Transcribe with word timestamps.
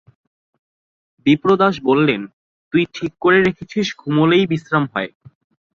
বিপ্রদাস 1.25 1.75
বললে, 1.83 2.15
তুই 2.73 2.83
ঠিক 2.93 3.11
করে 3.19 3.37
রেখেছিস 3.41 3.87
ঘুমোলেই 3.97 4.43
বিশ্রাম 4.51 4.83
হয়! 4.93 5.11